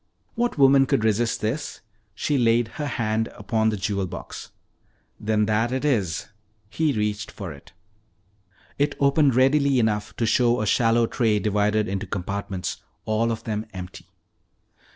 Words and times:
"What 0.33 0.57
woman 0.57 0.87
could 0.87 1.03
resist 1.03 1.41
this?" 1.41 1.81
She 2.15 2.35
laid 2.35 2.69
her 2.79 2.87
hand 2.87 3.27
upon 3.35 3.69
the 3.69 3.77
jewel 3.77 4.07
box. 4.07 4.49
"Then 5.19 5.45
that 5.45 5.71
it 5.71 5.85
is." 5.85 6.25
He 6.71 6.91
reached 6.91 7.29
for 7.29 7.53
it. 7.53 7.71
It 8.79 8.95
opened 8.99 9.35
readily 9.35 9.77
enough 9.77 10.15
to 10.15 10.25
show 10.25 10.59
a 10.59 10.65
shallow 10.65 11.05
tray 11.05 11.37
divided 11.37 11.87
into 11.87 12.07
compartments, 12.07 12.77
all 13.05 13.31
of 13.31 13.43
them 13.43 13.67
empty. 13.73 14.07